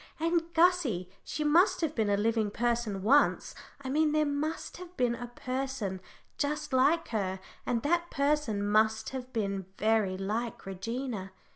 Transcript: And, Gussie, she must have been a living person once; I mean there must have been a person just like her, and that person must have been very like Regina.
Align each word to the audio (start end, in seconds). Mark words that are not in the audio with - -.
And, 0.19 0.51
Gussie, 0.55 1.11
she 1.23 1.43
must 1.43 1.81
have 1.81 1.93
been 1.93 2.09
a 2.09 2.17
living 2.17 2.49
person 2.49 3.03
once; 3.03 3.53
I 3.83 3.89
mean 3.89 4.13
there 4.13 4.25
must 4.25 4.77
have 4.77 4.97
been 4.97 5.13
a 5.13 5.27
person 5.27 6.01
just 6.39 6.73
like 6.73 7.09
her, 7.09 7.39
and 7.67 7.83
that 7.83 8.09
person 8.09 8.65
must 8.67 9.09
have 9.11 9.31
been 9.31 9.67
very 9.77 10.17
like 10.17 10.65
Regina. 10.65 11.33